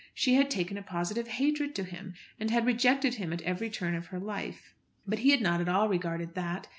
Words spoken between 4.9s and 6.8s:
But he had not at all regarded that.